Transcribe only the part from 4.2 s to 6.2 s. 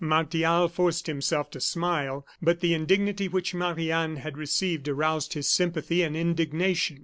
received aroused his sympathy and